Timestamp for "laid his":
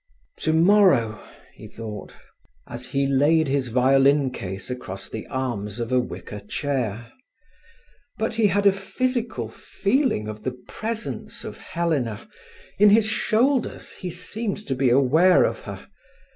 3.05-3.67